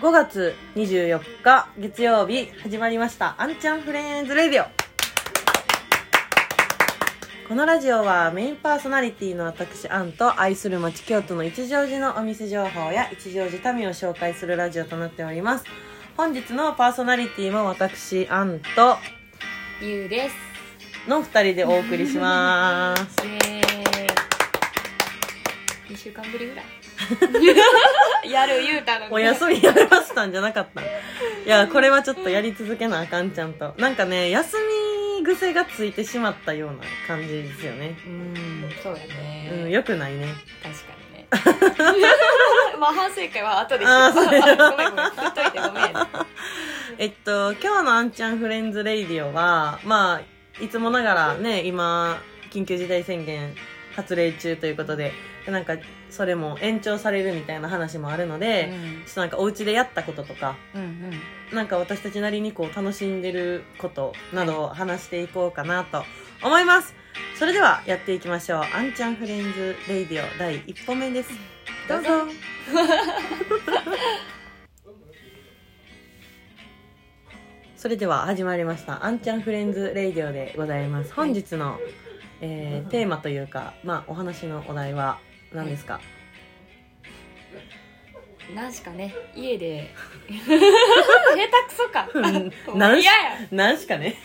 [0.00, 4.68] 5月24日月曜日始まりました「あんちゃんフレンズレディオ」
[7.48, 15.64] このラジオはメインパーソナリティの私アンと愛する町京都の一乗寺のお店情報や一乗寺民を紹介するラジオとなっております。
[16.16, 18.98] 本日のパーソナリティも私アンと
[19.80, 20.36] ゆうです。
[21.08, 23.02] の2人でお送りします。
[23.26, 23.37] イエーイ2
[26.08, 26.64] 週間ぶりぐらい。
[28.30, 30.80] やる言うたのにお休みやめましたんじゃなかった。
[30.80, 30.84] い
[31.46, 33.74] やこれはちょっとやり続けなあかんちゃんと。
[33.76, 34.56] なんかね休
[35.18, 37.96] み癖がついてしまったような感じですよね。
[38.06, 40.34] うんそうやね、うんよくないね。
[40.62, 41.26] 確かにね。
[42.80, 44.12] まあ反省会は後でしよう。
[44.14, 44.38] ごめ
[44.86, 45.10] んごめん。
[45.10, 45.92] 振っといてごめん。
[46.98, 52.18] えっと今日のあんちゃんフレンズレイディオはまあいつもながらね今
[52.50, 53.54] 緊急事態宣言
[53.98, 55.12] 発令中ということで
[55.44, 55.76] でなんか
[56.08, 58.70] それも延長されるみたいな話もあるので、
[59.04, 61.12] ちょっとなんかお家でやったこととかうんうん
[61.52, 66.04] なんか私たちなりにこう楽しんでることなどを話していこうかなと
[66.42, 66.94] 思います。
[67.36, 68.62] それではやっていきましょう。
[68.72, 71.30] あんちゃんフレンズレイディオ第一歩目です。
[71.88, 72.08] どうぞ。
[77.76, 79.04] それでは始まりました。
[79.04, 81.14] あんちゃんフレンズレイディオでございます。
[81.14, 81.78] 本日の、
[82.40, 85.18] えーテーマというか、まあお話のお題は
[85.52, 86.00] 何ですか、
[88.54, 89.14] なんしかね。
[89.34, 89.90] 家で。
[90.28, 92.08] 下手くそか。
[92.96, 93.48] 嫌や。
[93.50, 94.16] なんしかね？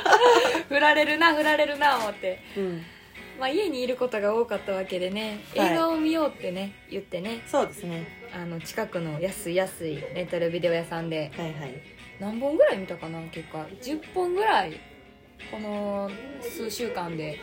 [0.68, 2.40] 振られるな振られるな思って。
[2.56, 2.84] うん。
[3.38, 5.40] まあ家にいることが多かったわけでね。
[5.56, 5.72] はい。
[5.72, 7.40] 映画を見ようってね言ってね。
[7.46, 8.06] そうですね。
[8.34, 11.30] あの近くの安い安いレンタルビデオ屋さんで。
[11.36, 11.74] はいはい。
[12.20, 13.66] 何本ぐらい見たかな結果。
[13.80, 14.78] 10本ぐらい
[15.50, 16.10] この
[16.40, 17.38] 数週間で。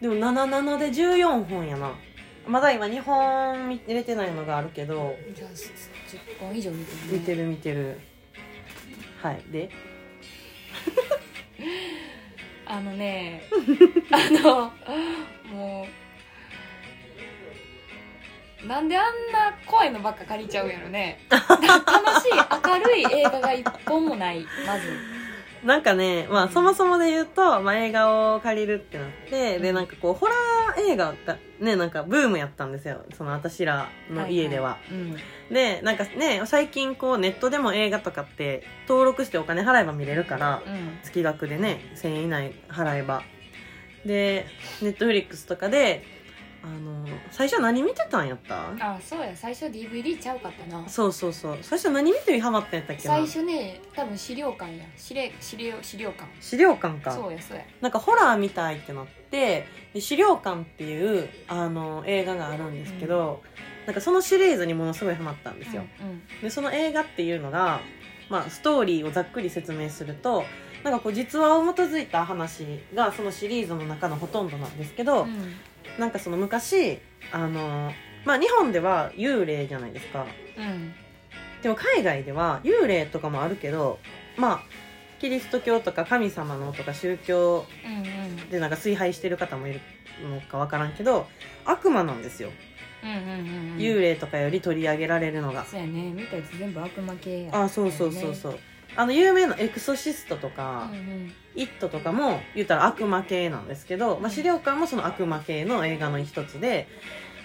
[0.00, 1.92] でも77で14本やな。
[2.46, 5.14] まだ今2本見れてないのがあるけど。
[5.34, 8.00] じゃあ10本以上見てる、ね、見てる見てる。
[9.22, 9.42] はい。
[9.50, 9.68] で？
[12.66, 13.42] あのね
[14.12, 14.72] あの
[15.52, 15.86] も
[18.62, 21.18] うなんであんな怖いのばっか借りちゃうんやろね。
[21.30, 21.60] 楽しい
[22.68, 24.46] 明るい映画が一本もない。
[24.66, 24.88] まず
[25.64, 33.04] なんかね、まあ、そもそもで言うと、まあ、映画を借りるってなって、でなんかこうホラー映画がねなんかブームやったんですよ。
[33.16, 34.96] その私らの家では、いい。
[34.96, 35.16] うん。
[35.52, 40.98] でなんかね最近こうネットでも映画とかって登録してお金払えば見れるから、うん。
[41.02, 43.22] 月額でね1000円以内払えば。
[44.04, 44.46] で
[44.80, 46.02] ネットフリックスとかで
[46.62, 48.70] あの最初何見てたんやった？
[48.78, 50.88] あそうや最初 DVD ちゃうかったな。
[50.88, 51.58] そうそうそう。
[51.62, 53.14] 最初何見てハマったんやったっけな？
[53.14, 54.84] 最初ね多分資料館や。
[54.96, 56.28] 資料資料資料館。
[56.40, 57.12] 資料館か。
[57.12, 57.64] そうやそうや。
[57.80, 63.42] なんかホラーみたいってなってで資料館っていうあの映画があるんですけど、
[63.86, 66.22] なんかそのシリーズにものすごいハマったんですよ、うん。
[66.42, 67.80] でその映画っていうのが、
[68.28, 70.44] まあ、ストーリーをざっくり説明すると
[70.84, 75.54] なんかこう実話を基づいた話がそのシリーズの中のほとんどなんですけど、うん
[75.98, 76.98] なんかその昔
[77.32, 77.92] あの、
[78.24, 80.26] まあ、日本では幽霊じゃないですか。
[80.56, 80.94] うん。
[81.62, 83.98] でも海外では幽霊とかもあるけど
[84.38, 84.60] まあ
[85.20, 88.50] キリスト教とか神様のとか宗教うんうん。
[88.50, 89.80] でなんか崇拝してる方もいる
[90.26, 91.26] のかわからんけど
[91.64, 92.50] 悪魔なんですよ、
[93.02, 93.32] うんうんうんう
[93.74, 93.76] ん。
[93.76, 95.64] 幽霊とかより取り上げられるのが。
[95.64, 96.10] そうやね。
[96.12, 98.58] 見たやつ全部悪魔系やあそうそうそうそうう
[98.96, 106.88] あの有名な「エクソシスト」とかうんうん「イット!」とかも言ったら悪魔系なんですけど、まあ、資料館もその悪魔系の映画の一つで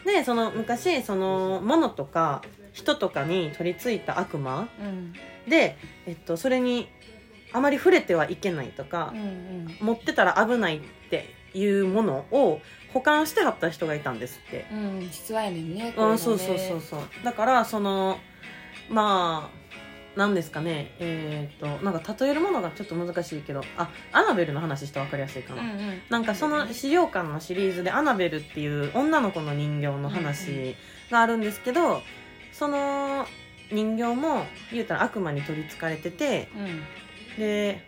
[0.05, 2.41] でその昔その物とか
[2.73, 5.13] 人とかに取り付いた悪魔うん。
[5.47, 6.89] で、えっと、それに
[7.53, 9.77] あまり触れてはいけないとかうんうん。
[9.79, 12.59] 持ってたら危ないっていうものを
[12.93, 14.65] 保管してはった人がいたんですって。
[14.71, 15.93] うん実はやねんね。
[15.97, 16.99] うん、そうそうそうそう。
[17.23, 18.19] だからその
[18.89, 19.65] まあ
[20.15, 20.95] なんですかね。
[20.99, 26.01] えっ、となんか例えるものがちょっと難しいけどあアナベルの話して分かりやすいかな、うんうん。
[26.09, 30.75] なんかその資料館のシリーズでアナベルっていう女の子の人形の話
[31.11, 32.01] があるんですけど
[32.53, 33.25] その
[33.71, 37.39] 人形も言うたら悪魔に取りつかれててうん。
[37.39, 37.81] で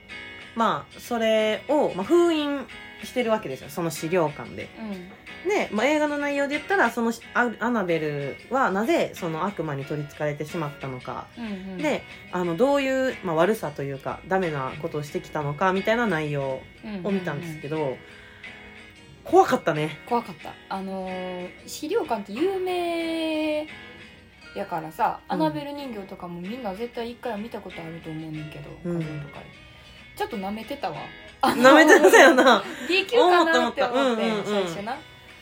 [0.56, 2.66] まあそれを、まあ、封印
[3.04, 4.70] してるわけですよその資料館で。
[5.48, 11.78] で、まあ、映画の内容で言ったらそのアアナベルはなぜその悪魔に取りつかれてしまったのか、うんうん。
[11.78, 16.62] であのどういう、まあ、悪さというかダメなことをしてきたのかみたいな内容
[17.04, 17.98] を見たんですけど、
[19.24, 20.00] 怖かったね。
[20.08, 20.54] 怖かった。
[20.70, 23.68] あのー資料館って有名
[24.56, 25.36] やからさ、うん。
[25.36, 29.00] アナベル人形とかもみんな絶対一回は見たことあると思うねんけどうん。
[29.00, 29.46] とかで、
[30.16, 30.98] ちょっと舐めてたわ
[31.42, 32.64] なめてたよな。
[32.88, 34.44] B 級かなって思って思った思ったうんうんうん。
[34.46, 34.98] 最初な。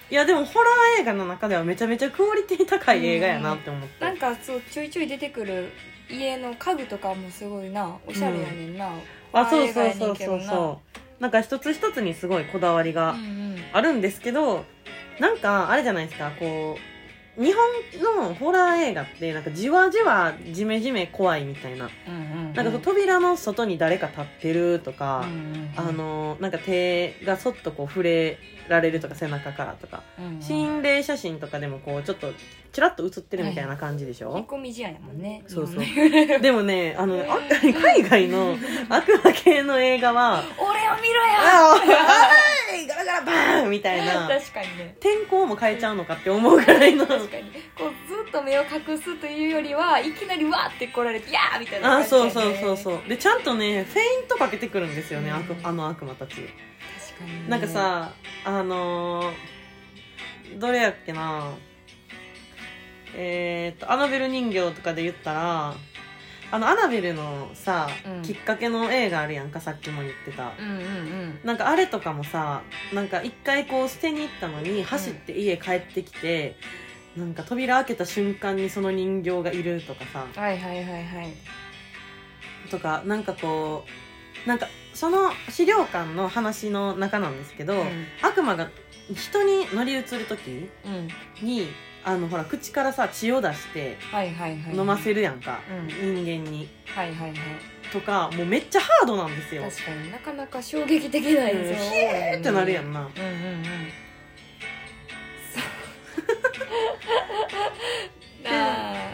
[0.07, 5.71] いやでもホラー映画の中ではめちゃめちゃクオリティ高い映画やなって思って、なんかそうちょいちょい出てくる
[6.09, 8.91] 家の家具とかもすごいなおしゃれやねんな、
[9.33, 10.43] あそうホラー映画やねそうそうんけどな。
[10.43, 10.81] そうそ
[11.19, 13.57] うなんか一つ一つにすごいこだわりがうん。
[13.73, 14.63] あるんですけど
[15.19, 16.94] なんかあれじゃないですかこう
[17.37, 21.89] 日本のホラー映画ってなんかじわじわじめじめ怖いみたいな。
[22.07, 25.25] なんかその扉の外に誰か立ってるとか
[25.75, 28.37] あのなんか手がそっとこう触れ
[28.67, 30.03] られるとか背中からとか。
[30.17, 30.41] うんうん。
[30.41, 32.31] 心霊写真とかでもこうちょっと
[32.71, 35.43] チラッと写ってるみたいな感じでしょ、引っ込み思案やもんね。
[35.47, 36.41] そうそう。
[36.41, 38.57] でもねあのあ海外の
[38.89, 41.39] 悪魔系の映画は俺を見ろ「や！
[41.39, 44.27] あおいガラガラバーン!」みたいな。
[44.27, 44.97] 確かにね。
[44.99, 47.07] 天候も変えちゃうのかって思うぐらいの。
[47.07, 47.43] 確かに。
[47.77, 51.87] こうずっと目を隠すというよりはいきなりわーって来られて「やー!」みたいな。
[51.87, 52.73] あ感じそうそうそう。
[52.73, 56.35] うそうでちゃんとねフェイントかけてくるんですよね、うん悪あの悪魔たち。
[56.35, 57.31] 確かに。
[57.43, 58.13] ねなんかさ
[58.45, 59.33] あのー
[60.59, 61.53] どれやっけな。
[63.15, 65.75] えー、っとアナベル人形とかで言ったら
[66.51, 68.21] あのアナベルのさ、うん。
[68.21, 70.53] きっかけの映画あるやんかさっきも言ってた。
[70.57, 71.39] うんうんうん。
[71.43, 72.61] なんかあれとかもさ
[72.93, 76.55] なんか一回こう捨てに行ったのに走って家帰ってきて、
[77.17, 80.27] なんか扉開けた瞬間にその人形がいるとかさ。
[80.39, 81.33] はいはいはいはい。
[82.69, 83.83] とかなんかこ
[84.45, 88.05] うなんかその資料館の話の中なんですけど、うん。
[88.21, 88.69] 悪魔が
[89.13, 91.45] 人に乗り移る時うん。
[91.45, 91.67] に
[92.03, 93.97] あのほら口からさ血を出して
[94.73, 95.87] 飲ませるやんか、うん。
[96.23, 96.69] 人間に。
[96.85, 97.37] はいはいはい。
[97.91, 99.63] とかもうめっちゃハードなんですよ。
[99.63, 100.11] 確かに。
[100.11, 103.01] なかなか衝撃的な映像多いよねヒエーってなるやんな。
[103.01, 103.63] うんうんうん。
[105.53, 105.63] そう。
[108.49, 109.11] あ。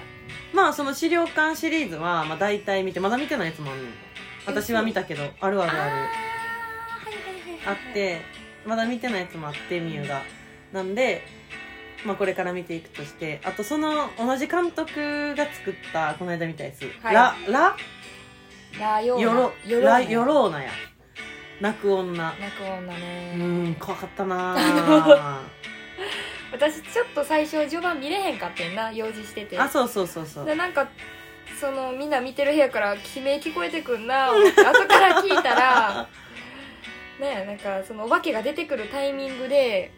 [0.53, 4.10] まあその資料館シリーズは、まあ、大体見てまだ見てないやつもあるねん
[4.45, 5.91] 私は見たけどあるーあるある。
[7.65, 8.21] あって
[8.65, 10.21] まだ見てないやつもあってみゆが。
[10.73, 11.23] なんで、
[12.05, 17.15] まあ、これから見ていくとしてあとその同じ監督が作ったこの間見たやつ、はい。
[17.15, 17.75] ララ
[18.79, 20.69] ラヨロヨロラヨローナや。
[21.59, 22.35] 泣く女。
[22.39, 23.33] 泣く女ね。
[23.37, 25.41] うん怖かったなあ
[26.51, 29.59] 私ちょっと最初序盤見れへんかってんな用事してて。
[29.59, 30.45] あそうそうそうそう。
[30.45, 30.87] でなんか
[31.61, 34.31] そのみんな見てる部屋から悲鳴聞こえてくんな。
[34.33, 36.09] 後から聞いたら
[37.19, 39.91] ねなんかそのお化けが出てくるタイミングで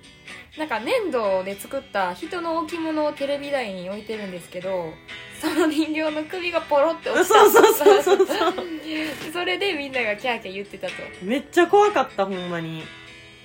[0.57, 4.93] なんか粘土で作った人の置物をテレビ台に置いてるんですけど
[5.39, 7.39] その人形の首がポロって落ちた。
[7.39, 7.73] そうそう
[8.03, 8.27] そうそう。
[9.31, 10.93] それでみんながキャーキャー言ってたと。
[11.21, 12.83] めっちゃ怖かったほんまに。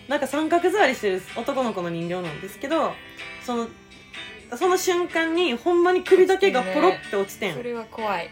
[0.09, 2.95] なんか三角座りしてる男の子の人形なんですけど
[3.43, 3.69] その
[4.57, 8.31] その瞬間にほんまに首だけがポロって落ちてん、それは怖い。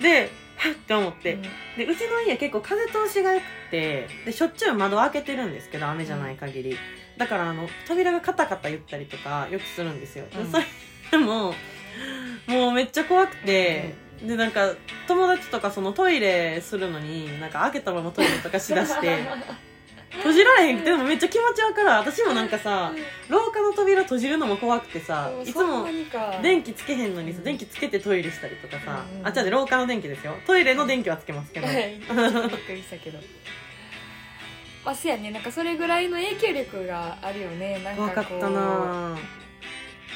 [0.00, 1.42] ではっって思って、うん。
[1.76, 6.76] でうちの家結構風通しが良くてでしょっちゅう窓開けてるんですけど雨じゃない限り、
[7.16, 10.50] だからあの扉がカタカタ言ったりとかよくするんですよ、でうん。
[10.50, 10.64] それ
[11.10, 11.54] でも
[12.46, 14.74] もうめっちゃ怖くて、でなんか
[15.06, 19.18] 友達とかそのトイレするのになんか開けたままトイレとかしだして
[20.16, 22.92] 閉じられへんくてでもめっちゃ気持ちわからん私もなんかさ
[23.28, 25.86] 廊下の扉閉じるのも怖くてさいつも
[26.42, 30.34] 電気つけへんのにさ電気つけてトイレしたりとかさ、うんうんあ廊下の電気ですよ。
[30.46, 33.18] トイレの電気はつけますけど、びっくりしたけど。
[34.84, 35.30] まあせやね。
[35.30, 37.80] なんかそれぐらいの影響力があるよね。
[37.84, 38.38] なん怖かかこう。
[38.38, 39.16] ったな。
[39.16, 39.18] ぁ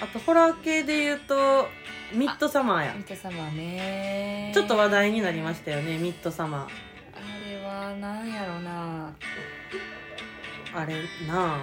[0.00, 1.68] あとホラー系で言うと
[2.12, 2.94] ミッドサマーや。
[2.94, 4.52] ミッドサマーね。
[4.54, 6.68] ちょっと話題になりましたよねミッドサマ
[7.14, 9.12] あれはなんやろな。
[9.20, 9.57] ー
[10.74, 10.94] あれ
[11.26, 11.62] な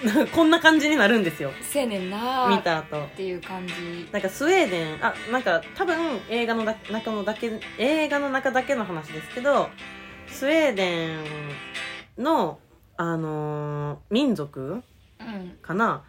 [0.34, 1.52] こんな感じになるんですよ。
[1.60, 2.46] せやねんな。
[2.48, 3.04] 見た後。
[3.04, 3.74] っていう感じ。
[4.10, 5.96] なんかスウェーデンあなんか多分
[6.30, 9.68] 映画のだ中のだけ映画の中だけの話ですけど
[10.26, 11.18] スウェーデン
[12.18, 12.58] の
[12.96, 14.82] あのー民族
[15.20, 16.02] うんかな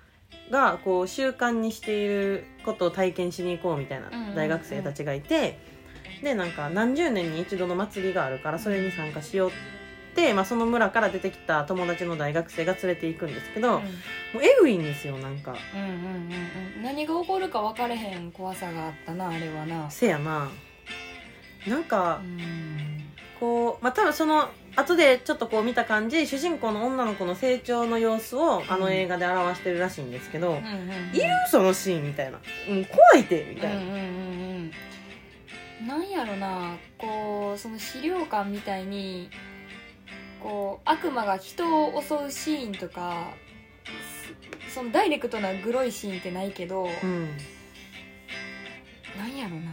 [0.49, 4.35] がこう習慣にしていることを体験しに行こうみたいなうんうんうん。
[4.35, 5.59] 大学生たちがいて、
[6.23, 9.57] でなんか何十年に一度の祭りがあるからそれに参加しようって、
[10.33, 13.85] まあ、その村から出てきた友達の大学生が連れて行くんですけど、も
[14.39, 15.55] うエグいんですよなんか。
[15.73, 16.05] うんうんうんうん。
[16.77, 19.89] うん何が起こるか分かれへん怖さがあったなあれはな。
[19.89, 20.49] せやな。
[21.67, 23.03] なんかうん。
[23.39, 31.15] こうまあ多分その後でちょっとこう見た感じ主人公の女の子の成長の様子をあの映画で表してるらしいんですけど、うんうんうん。
[31.15, 32.39] いるそのシーンみたいな、
[32.69, 33.99] うん、怖いてみたいな、うんうんうん
[35.81, 35.87] うん。
[35.87, 39.29] なんやろなこうその資料館みたいに
[40.41, 43.31] こう悪魔が人を襲うシーンとか
[44.67, 47.29] そそのダイレクトなグロいシーンってないけど、うん
[49.17, 49.71] なんやろな。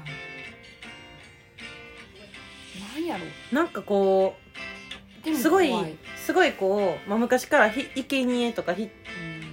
[2.94, 3.24] なんやろ。
[3.52, 8.90] なんかこうすごい怖すごいこう、まあ、昔からひ生贄とかひ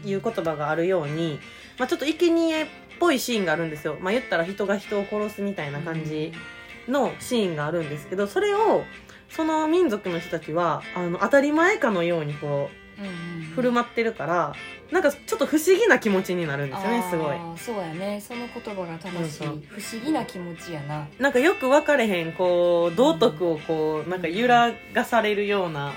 [0.05, 1.39] いう言葉があるように、
[1.77, 2.65] まあ、ちょっと生贄っ
[2.99, 6.31] ぽいシーンがあるんですよ、まあ、言ったら人が人を殺すみたいな感じ
[6.87, 8.83] のシーンがあるんですけどそれを
[9.35, 14.53] その民族の人たちはあの当たり前かのようにこうんうんう振る舞ってるから
[14.91, 17.37] なんかちょっと不思議な気持ちになるんですよねすごい。
[17.57, 18.21] そうやね。
[18.21, 21.07] その言葉が正しい不思議な気持ちやな。
[21.19, 25.91] なんかよく分かれへんこう道徳をこうなんか揺らがされるような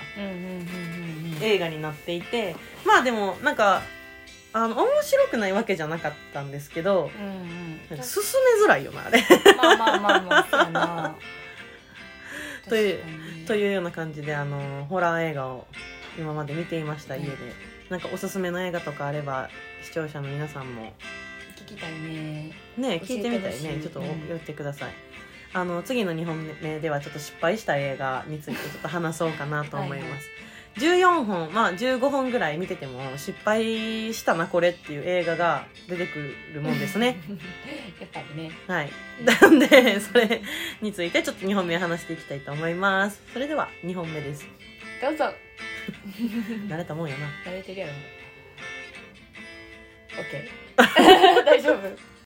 [1.41, 2.55] 映画になっていて
[2.85, 3.83] まあでもなんか
[4.51, 7.23] あの面白くないわけじゃなかったんですけどう
[7.93, 8.03] んうん。
[8.03, 8.23] 進
[8.59, 9.23] めづらいよなあれ。
[9.55, 11.15] まあまあまあまあそうやな。
[12.67, 12.99] という
[13.49, 15.65] というような感じであのホラー映画を
[16.19, 17.35] 今まで見ていました家で、
[17.89, 19.49] なんかおすすめの映画とかあれば
[19.81, 20.93] 視聴者の皆さんも。
[21.55, 22.51] 聞きたいね。
[22.77, 23.79] ね聞いてみたいね。
[23.81, 24.91] ちょっとうん言ってください、
[25.51, 30.27] あの次の2本目ではちょっと失敗した映画についてちょっと話そうかなと思います
[30.77, 37.17] 14本まあ15本ぐらい見てても失敗したなこれっていう映画が出てくるもんですね。
[37.99, 38.51] やっぱりね。
[38.67, 38.91] はい。
[39.23, 40.41] なんでそれ
[40.81, 43.21] についてちょっと2本目話していきたいと思います。
[43.33, 44.47] それでは2本目です。
[45.01, 45.33] どうぞ。
[46.69, 47.27] 慣れたもんやな。
[47.45, 47.93] 慣れてるやろ。
[50.19, 52.09] OK 大丈夫